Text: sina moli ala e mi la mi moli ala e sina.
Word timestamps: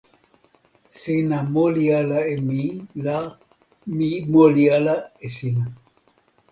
sina 0.99 1.37
moli 1.53 1.85
ala 1.99 2.19
e 2.33 2.35
mi 2.47 2.63
la 3.05 3.17
mi 3.97 4.09
moli 4.33 4.65
ala 4.77 4.95
e 5.25 5.27
sina. 5.37 5.65